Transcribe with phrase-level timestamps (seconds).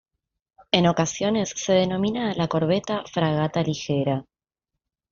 [0.71, 4.25] En ocasiones se denomina a la corbeta "fragata ligera".